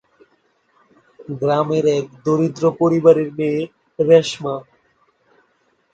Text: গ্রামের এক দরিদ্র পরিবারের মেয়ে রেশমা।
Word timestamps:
গ্রামের 1.35 1.85
এক 1.97 2.05
দরিদ্র 2.25 2.63
পরিবারের 2.79 3.29
মেয়ে 3.37 3.61
রেশমা। 3.99 4.55